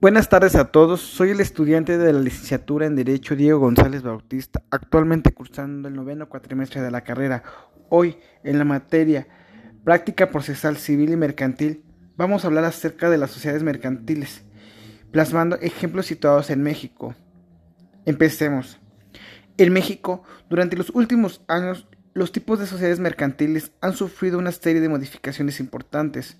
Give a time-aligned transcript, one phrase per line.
[0.00, 4.62] Buenas tardes a todos, soy el estudiante de la licenciatura en Derecho Diego González Bautista,
[4.70, 7.42] actualmente cursando el noveno cuatrimestre de la carrera.
[7.90, 9.28] Hoy, en la materia
[9.84, 11.84] Práctica Procesal Civil y Mercantil,
[12.16, 14.42] vamos a hablar acerca de las sociedades mercantiles,
[15.10, 17.14] plasmando ejemplos situados en México.
[18.06, 18.80] Empecemos.
[19.58, 24.80] En México, durante los últimos años, los tipos de sociedades mercantiles han sufrido una serie
[24.80, 26.38] de modificaciones importantes.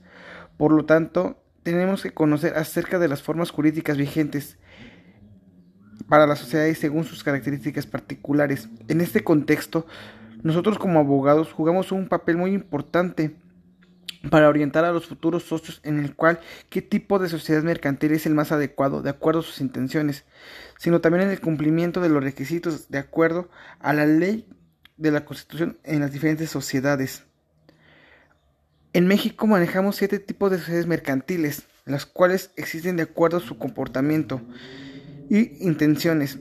[0.56, 4.58] Por lo tanto, tenemos que conocer acerca de las formas jurídicas vigentes
[6.08, 8.68] para la sociedad y según sus características particulares.
[8.88, 9.86] En este contexto,
[10.42, 13.36] nosotros como abogados jugamos un papel muy importante
[14.28, 18.26] para orientar a los futuros socios en el cual qué tipo de sociedad mercantil es
[18.26, 20.24] el más adecuado de acuerdo a sus intenciones,
[20.78, 23.48] sino también en el cumplimiento de los requisitos de acuerdo
[23.78, 24.46] a la ley
[24.96, 27.24] de la Constitución en las diferentes sociedades.
[28.92, 33.56] En México manejamos siete tipos de sociedades mercantiles, las cuales existen de acuerdo a su
[33.56, 34.40] comportamiento
[35.28, 36.40] y intenciones.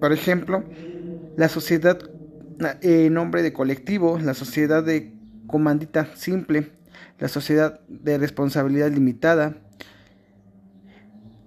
[0.00, 0.64] Por ejemplo,
[1.36, 1.98] la sociedad
[2.82, 5.14] en nombre de colectivo, la sociedad de
[5.46, 6.72] comandita simple,
[7.20, 9.56] la sociedad de responsabilidad limitada,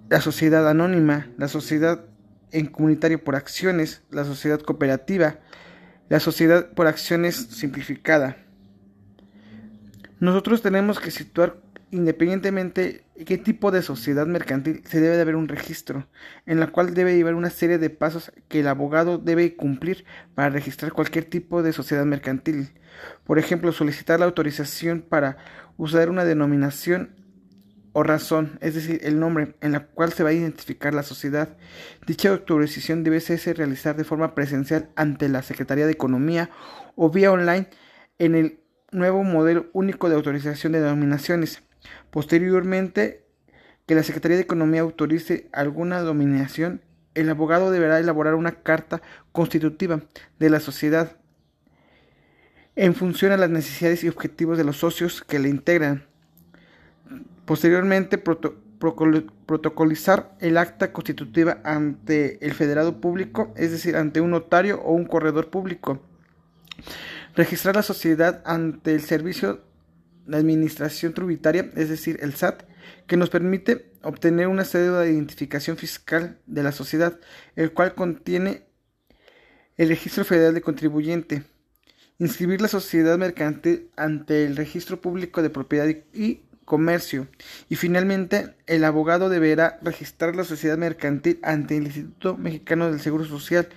[0.10, 2.06] la sociedad anónima, la sociedad
[2.52, 5.40] en comunitario por acciones, la sociedad cooperativa,
[6.08, 8.38] la sociedad por acciones simplificada.
[10.24, 11.58] Nosotros tenemos que situar
[11.92, 16.08] independientemente qué tipo de sociedad mercantil se debe de haber un registro,
[16.46, 20.50] en la cual debe llevar una serie de pasos que el abogado debe cumplir para
[20.50, 22.70] registrar cualquier tipo de sociedad mercantil.
[23.26, 25.36] Por ejemplo, solicitar la autorización para
[25.76, 27.18] usar una denominación
[27.92, 31.58] o razón, es decir, el nombre en la cual se va a identificar la sociedad.
[32.08, 36.50] Dicha autorización debe ser realizar de forma presencial ante la Secretaría de Economía
[36.96, 37.68] o vía online
[38.20, 38.63] en el
[38.94, 41.64] nuevo modelo único de autorización de denominaciones.
[42.12, 43.26] Posteriormente,
[43.86, 46.82] que la Secretaría de Economía autorice alguna denominación,
[47.16, 50.02] el abogado deberá elaborar una carta constitutiva
[50.40, 51.18] de la sociedad
[52.76, 56.06] en función a las necesidades y objetivos de los socios que le integran.
[57.46, 64.94] Posteriormente, protocolizar el acta constitutiva ante el federado público, es decir, ante un notario o
[64.94, 66.02] un corredor público
[67.36, 69.64] registrar la sociedad ante el Servicio
[70.26, 72.64] de Administración Tributaria, es decir, el SAT,
[73.08, 77.20] que nos permite obtener una cédula de identificación fiscal de la sociedad,
[77.56, 78.64] el cual contiene
[79.78, 81.44] el registro federal de contribuyente,
[82.20, 87.28] inscribir la sociedad mercantil ante el registro público de propiedad y comercio
[87.70, 93.26] y finalmente el abogado deberá registrar la sociedad mercantil ante el Instituto Mexicano del Seguro
[93.26, 93.68] Social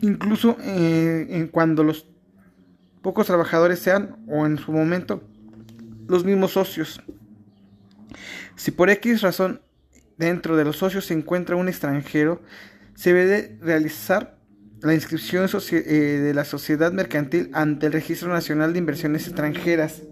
[0.00, 2.06] incluso eh, en cuando los
[3.02, 5.22] pocos trabajadores sean o en su momento
[6.08, 7.00] los mismos socios.
[8.56, 9.60] Si por X razón
[10.16, 12.42] dentro de los socios se encuentra un extranjero,
[12.94, 14.36] se debe realizar
[14.80, 20.02] la inscripción eh, de la sociedad mercantil ante el Registro Nacional de Inversiones Extranjeras.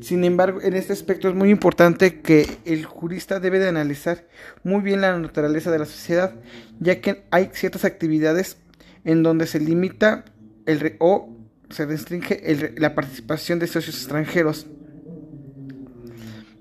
[0.00, 4.26] Sin embargo, en este aspecto es muy importante que el jurista debe de analizar
[4.64, 6.34] muy bien la naturaleza de la sociedad,
[6.78, 8.56] ya que hay ciertas actividades
[9.04, 10.24] en donde se limita
[10.66, 11.36] el o
[11.70, 14.66] se restringe la participación de socios extranjeros.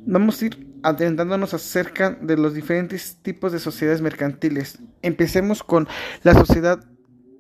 [0.06, 4.80] Vamos a ir adentrándonos acerca de los diferentes tipos de sociedades mercantiles.
[5.02, 5.88] Empecemos con
[6.24, 6.84] la sociedad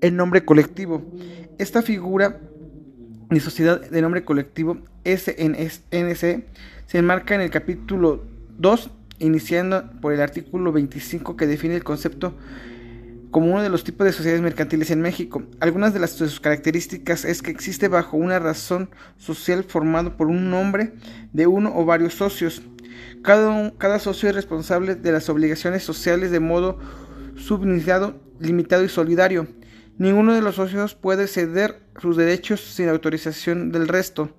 [0.01, 1.03] en nombre colectivo.
[1.57, 2.39] Esta figura
[3.29, 6.43] de sociedad de nombre colectivo SNC
[6.87, 8.25] se enmarca en el capítulo
[8.57, 8.89] 2,
[9.19, 12.35] iniciando por el artículo 25 que define el concepto
[13.31, 15.43] como uno de los tipos de sociedades mercantiles en México.
[15.59, 20.49] Algunas de, las, sus características es que existe bajo una razón social formado por un
[20.49, 20.93] nombre
[21.31, 22.61] de uno o varios socios.
[23.21, 26.79] Cada, cada socio es responsable de las obligaciones sociales de modo
[27.35, 29.47] subordinado, limitado y solidario.
[29.97, 34.35] Ninguno de los socios puede ceder sus derechos sin autorización del resto.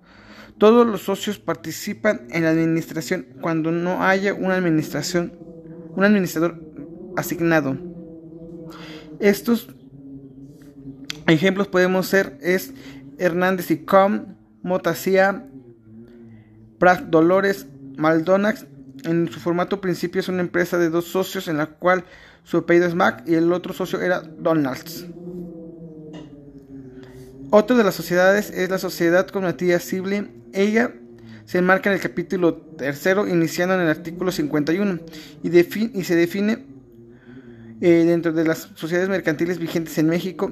[0.58, 5.38] Todos los socios participan en la administración cuando no haya una administración,
[5.94, 6.60] un administrador
[7.16, 7.89] asignado.
[9.20, 9.68] Estos
[11.26, 12.72] ejemplos podemos ser es
[13.18, 15.46] Hernández y Com, Motacía,
[16.78, 18.66] Prat Dolores, Maldonax.
[19.04, 22.04] En su formato principio es una empresa de dos socios en la cual
[22.44, 25.06] su apellido es Mac y el otro socio era Donalds.
[27.50, 30.28] Otra de las sociedades es la Sociedad Cooperativa Sible.
[30.52, 30.94] Ella
[31.44, 35.00] se enmarca en el capítulo tercero, iniciando en el artículo 51,
[35.42, 35.58] y,
[35.98, 36.64] y se define
[37.80, 40.50] eh, dentro de las sociedades mercantiles vigentes en México.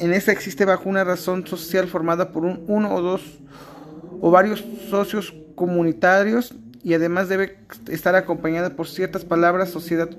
[0.00, 3.22] En esta existe bajo una razón social formada por un, uno o dos
[4.20, 7.58] o varios socios comunitarios y además debe
[7.88, 10.10] estar acompañada por ciertas palabras sociedad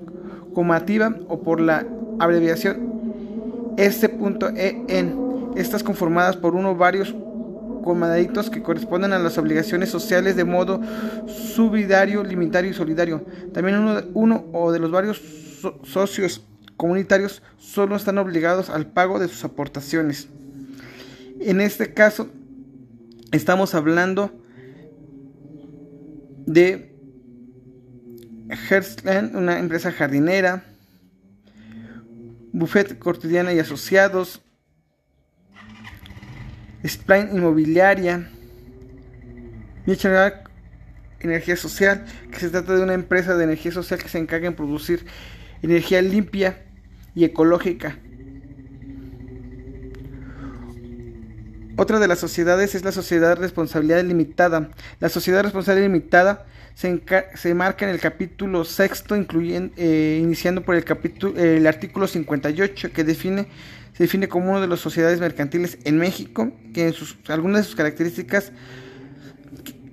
[0.54, 1.86] comativa o por la
[2.18, 5.24] abreviación S.EN.
[5.56, 7.14] Estas conformadas por uno o varios
[7.84, 10.80] comaditos que corresponden a las obligaciones sociales de modo
[11.26, 13.22] subsidiario, limitario y solidario.
[13.52, 15.20] También uno, uno o de los varios
[15.84, 16.44] socios
[16.76, 20.28] comunitarios solo están obligados al pago de sus aportaciones.
[21.40, 22.28] En este caso,
[23.32, 24.32] estamos hablando
[26.46, 26.94] de
[28.48, 30.64] Herzland, una empresa jardinera,
[32.52, 34.42] Buffet Cotidiana y Asociados,
[36.86, 38.28] Spline Inmobiliaria,
[39.86, 40.44] Michoacán
[41.24, 44.54] Energía Social, que se trata de una empresa de energía social que se encarga en
[44.54, 45.06] producir
[45.62, 46.62] energía limpia
[47.14, 47.98] y ecológica.
[51.76, 54.70] Otra de las sociedades es la Sociedad Responsabilidad Limitada.
[55.00, 57.02] La Sociedad Responsabilidad Limitada se,
[57.34, 63.02] se marca en el capítulo sexto, eh, iniciando por el, capítulo, el artículo 58, que
[63.02, 63.48] define,
[63.92, 67.64] se define como una de las sociedades mercantiles en México, que en sus, algunas de
[67.64, 68.52] sus características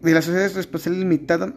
[0.04, 1.54] de la Sociedad Responsabilidad Limitada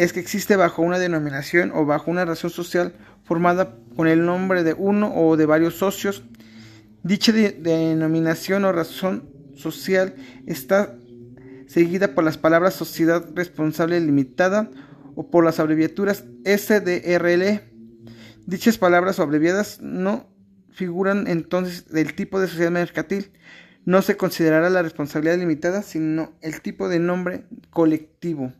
[0.00, 4.64] es que existe bajo una denominación o bajo una razón social formada con el nombre
[4.64, 6.24] de uno o de varios socios.
[7.02, 10.14] Dicha denominación o razón social
[10.46, 10.96] está
[11.66, 14.70] seguida por las palabras Sociedad Responsable Limitada
[15.16, 17.60] o por las abreviaturas SDRL.
[18.46, 20.30] Dichas palabras o abreviadas no
[20.72, 23.32] figuran entonces del tipo de sociedad mercantil.
[23.84, 28.54] No se considerará la responsabilidad limitada, sino el tipo de nombre colectivo.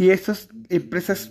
[0.00, 1.30] Y estas empresas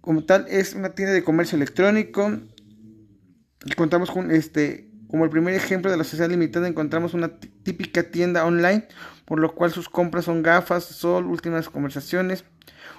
[0.00, 2.30] como tal es una tienda de comercio electrónico
[3.74, 8.44] Contamos con este, como el primer ejemplo de la sociedad limitada, encontramos una típica tienda
[8.44, 8.86] online,
[9.24, 12.44] por lo cual sus compras son gafas, sol, últimas conversaciones,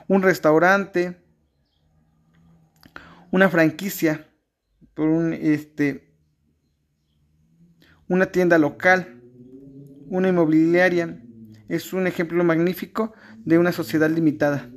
[0.09, 1.15] un restaurante,
[3.31, 4.27] una franquicia,
[4.93, 6.13] por un, este,
[8.09, 9.21] una tienda local,
[10.09, 11.23] una inmobiliaria.
[11.69, 13.13] Es un ejemplo magnífico
[13.45, 14.69] de una sociedad limitada.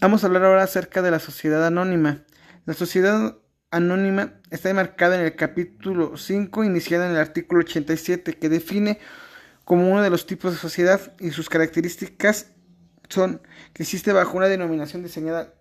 [0.00, 2.24] Vamos a hablar ahora acerca de la sociedad anónima.
[2.66, 3.38] La sociedad
[3.70, 8.98] anónima está enmarcada en el capítulo 5, iniciada en el artículo 87, que define
[9.64, 12.52] como uno de los tipos de sociedad y sus características
[13.08, 13.42] son
[13.72, 15.54] que existe bajo una denominación diseñada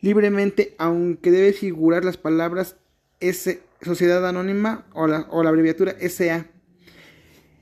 [0.00, 2.76] libremente, aunque debe figurar las palabras
[3.20, 6.46] S, sociedad anónima o la, o la abreviatura SA.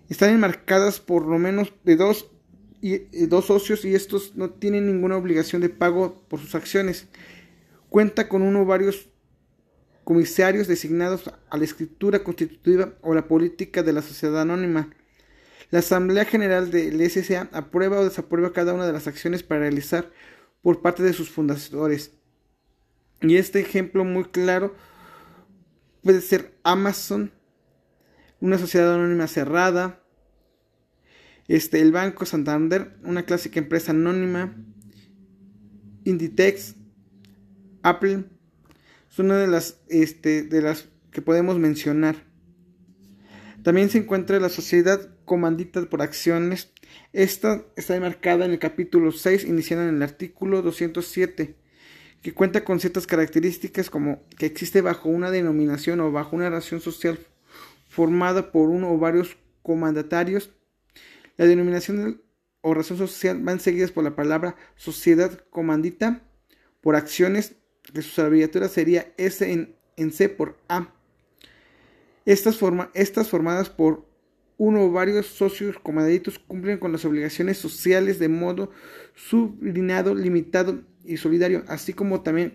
[0.08, 2.30] Están enmarcadas por lo menos de dos
[2.84, 7.08] y, dos socios y estos no tienen ninguna obligación de pago por sus acciones.
[7.88, 9.08] Cuenta con uno o varios
[10.04, 14.90] comisarios designados a la escritura constitutiva o la política de la sociedad anónima.
[15.70, 20.10] La Asamblea General del SSA aprueba o desaprueba cada una de las acciones para realizar
[20.60, 22.10] por parte de sus fundadores.
[23.22, 24.74] Y este ejemplo muy claro
[26.04, 27.32] puede ser Amazon,
[28.40, 30.02] una sociedad anónima cerrada,
[31.48, 34.54] este, el Banco Santander, una clásica empresa anónima,
[36.04, 36.76] Inditex,
[37.82, 38.24] Apple,
[39.08, 42.16] son una de las, este, de las que podemos mencionar.
[43.62, 46.72] También se encuentra la sociedad comandita por acciones.
[47.14, 51.56] Esta está enmarcada en el capítulo 6, iniciada en el artículo 207,
[52.24, 56.80] que cuenta con ciertas características como que existe bajo una denominación o bajo una relación
[56.80, 57.20] social
[57.86, 60.50] formada por uno o varios comandatarios
[61.36, 62.22] la denominación
[62.60, 66.22] o razón social van seguidas por la palabra sociedad comandita
[66.80, 67.56] por acciones,
[67.92, 70.94] que sus abreviaturas sería S en, C por A.
[72.24, 72.58] Estas,
[72.94, 74.06] estas formadas por
[74.56, 78.70] uno o varios socios comandaditos cumplen con las obligaciones sociales de modo
[79.14, 82.54] subordinado, limitado y solidario, así como también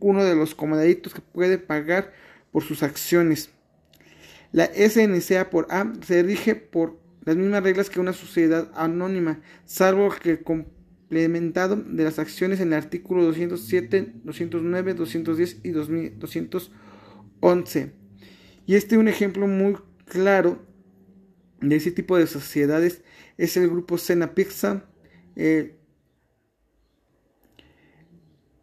[0.00, 2.12] uno de los comandaditos que puede pagar
[2.52, 3.50] por sus acciones.
[4.52, 10.10] La SNCA por A se rige por las mismas reglas que una sociedad anónima, salvo
[10.10, 17.92] que complementado de las acciones en el artículo 207, 209, 210 y 211.
[18.66, 20.64] Y este un ejemplo muy claro
[21.60, 23.02] de ese tipo de sociedades
[23.38, 24.84] es el grupo Sena Pizza,
[25.36, 25.75] eh,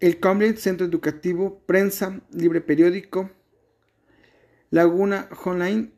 [0.04, 3.32] el Cambridge Centro Educativo, Prensa, Libre Periódico,
[4.70, 5.94] Laguna Online,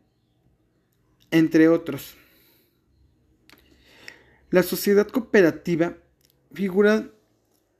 [1.31, 2.15] entre otros.
[4.51, 5.97] La sociedad cooperativa
[6.53, 7.09] figura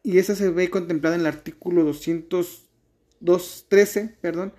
[0.02, 4.56] y esa se ve contemplada en el artículo 213, perdón,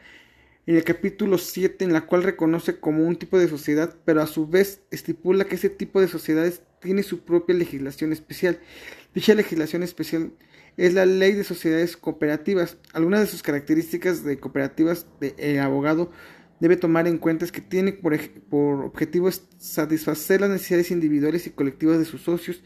[0.67, 4.29] en el capítulo 7, en la cual reconoce como un tipo de sociedad, pero a
[4.29, 8.61] su vez estipula que ese tipo de sociedades tiene su propia legislación especial.
[9.13, 10.31] Dicha legislación especial
[10.77, 12.77] es la Ley de Sociedades Cooperativas.
[12.93, 16.11] Algunas de sus características de cooperativas de el abogado
[16.61, 18.19] debe tomar en cuenta es que tiene por,
[18.49, 22.63] por objetivo satisfacer las necesidades individuales y colectivas de sus socios,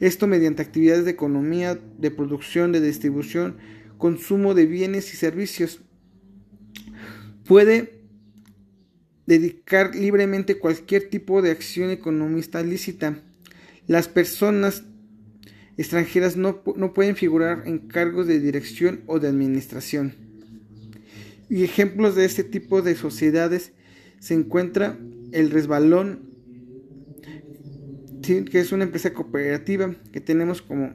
[0.00, 3.58] esto mediante actividades de economía, de producción, de distribución,
[3.98, 5.80] consumo de bienes y servicios.
[7.44, 8.00] Puede
[9.26, 13.18] dedicar libremente cualquier tipo de acción economista lícita.
[13.86, 14.84] Las personas
[15.76, 20.14] extranjeras no, no pueden figurar en cargos de dirección o de administración.
[21.48, 23.72] Y ejemplos de este tipo de sociedades
[24.18, 24.98] se encuentra
[25.32, 26.30] el resbalón,
[28.22, 30.94] que es una empresa cooperativa que tenemos como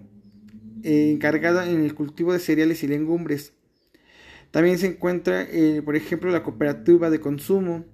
[0.84, 3.54] eh, encargada en el cultivo de cereales y legumbres.
[4.52, 7.86] También se encuentra, eh, por ejemplo, la cooperativa de consumo,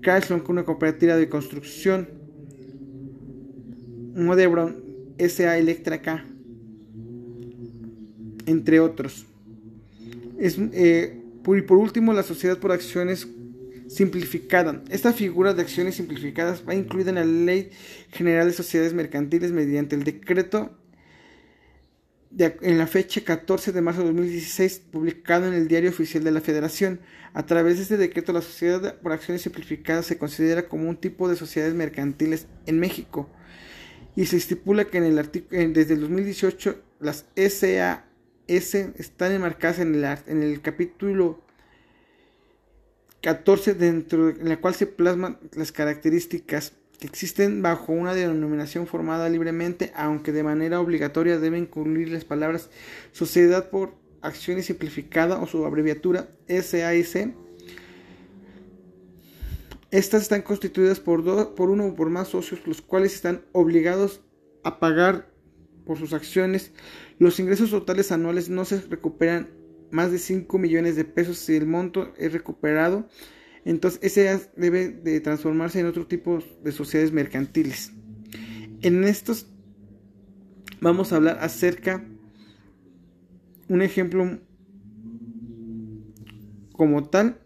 [0.00, 2.08] Carlson, una cooperativa de construcción,
[4.14, 4.82] Modebron,
[5.18, 6.24] SA Electrica,
[8.46, 9.26] entre otros.
[10.38, 13.28] Es, eh, y por último, la sociedad por acciones
[13.88, 14.82] simplificada.
[14.88, 17.70] Esta figura de acciones simplificadas va incluida en la Ley
[18.12, 20.76] General de Sociedades Mercantiles mediante el decreto
[22.30, 26.30] de, en la fecha 14 de marzo de 2016, publicado en el Diario Oficial de
[26.30, 27.00] la Federación.
[27.34, 31.28] A través de este decreto, la sociedad por acciones simplificadas se considera como un tipo
[31.28, 33.28] de sociedades mercantiles en México
[34.16, 38.00] y se estipula que en el desde el 2018 las SAS
[38.46, 41.40] están enmarcadas en el, en el capítulo
[43.22, 49.28] 14 dentro en la cual se plasman las características que existen bajo una denominación formada
[49.28, 52.70] libremente, aunque de manera obligatoria deben incluir las palabras
[53.12, 57.34] sociedad por acciones simplificada o su abreviatura SAIC.
[59.94, 64.22] Estas están constituidas por, por uno o por más socios, los cuales están obligados
[64.64, 65.30] a pagar
[65.86, 66.72] por sus acciones.
[67.20, 69.50] Los ingresos totales anuales no se recuperan
[69.92, 73.08] más de 5 millones de pesos si el monto es recuperado.
[73.64, 77.92] Entonces ese debe de transformarse en otro tipo de sociedades mercantiles.
[78.82, 79.46] En estos
[80.80, 82.04] vamos a hablar acerca
[83.68, 84.40] un ejemplo
[86.72, 87.43] como tal